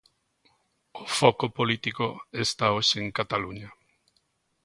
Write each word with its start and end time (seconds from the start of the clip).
O 1.03 1.03
foco 1.19 1.45
político 1.57 2.05
está 2.45 2.65
hoxe 2.75 2.97
en 3.03 3.09
Cataluña. 3.19 3.69